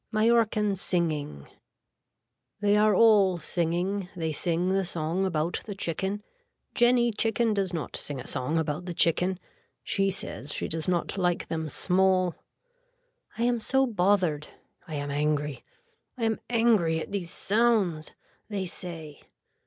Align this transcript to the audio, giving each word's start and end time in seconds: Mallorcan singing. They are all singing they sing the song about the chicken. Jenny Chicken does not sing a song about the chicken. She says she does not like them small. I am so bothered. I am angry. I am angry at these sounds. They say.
Mallorcan 0.11 0.75
singing. 0.75 1.47
They 2.59 2.75
are 2.75 2.95
all 2.95 3.37
singing 3.37 4.09
they 4.15 4.31
sing 4.31 4.73
the 4.73 4.83
song 4.83 5.27
about 5.27 5.61
the 5.65 5.75
chicken. 5.75 6.23
Jenny 6.73 7.11
Chicken 7.11 7.53
does 7.53 7.71
not 7.71 7.95
sing 7.95 8.19
a 8.19 8.25
song 8.25 8.57
about 8.57 8.85
the 8.85 8.95
chicken. 8.95 9.39
She 9.83 10.09
says 10.09 10.51
she 10.51 10.67
does 10.67 10.87
not 10.87 11.19
like 11.19 11.49
them 11.49 11.69
small. 11.69 12.33
I 13.37 13.43
am 13.43 13.59
so 13.59 13.85
bothered. 13.85 14.47
I 14.87 14.95
am 14.95 15.11
angry. 15.11 15.63
I 16.17 16.23
am 16.23 16.39
angry 16.49 16.99
at 16.99 17.11
these 17.11 17.29
sounds. 17.29 18.13
They 18.49 18.65
say. 18.65 19.21